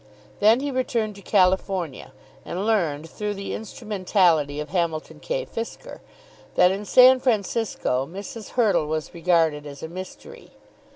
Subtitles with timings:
[0.39, 2.11] Then he returned to California,
[2.43, 5.45] and learned through the instrumentality of Hamilton K.
[5.45, 5.99] Fisker,
[6.55, 8.53] that in San Francisco Mrs.
[8.57, 10.53] Hurtle was regarded as a mystery.